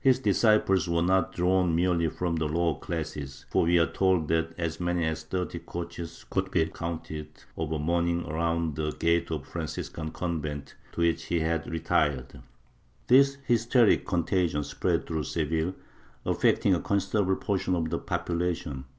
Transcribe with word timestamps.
His 0.00 0.18
disciples 0.18 0.88
were 0.88 1.02
not 1.02 1.34
drawn 1.34 1.76
merely 1.76 2.08
from 2.08 2.36
the 2.36 2.46
lower 2.48 2.78
classes, 2.78 3.44
for 3.50 3.64
we 3.64 3.78
are 3.78 3.84
told 3.86 4.28
that 4.28 4.54
as 4.56 4.80
many 4.80 5.04
as 5.04 5.24
thirty 5.24 5.58
coaches 5.58 6.24
could 6.30 6.50
be 6.50 6.64
counted 6.64 7.28
of 7.58 7.70
a 7.70 7.78
morning 7.78 8.24
around 8.24 8.76
the 8.76 8.92
gate 8.92 9.30
of 9.30 9.42
the 9.42 9.50
Franciscan 9.50 10.10
convent 10.12 10.74
to 10.92 11.02
which 11.02 11.24
he 11.24 11.40
had 11.40 11.66
retired/ 11.68 12.40
This 13.08 13.36
hysteric 13.46 14.06
contagion 14.06 14.64
spread 14.64 15.06
through 15.06 15.24
Seville, 15.24 15.74
affecting 16.24 16.74
a 16.74 16.80
considerable 16.80 17.36
portion 17.36 17.74
of 17.74 17.90
the 17.90 17.98
population. 17.98 18.86